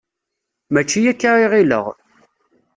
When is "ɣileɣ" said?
1.51-1.85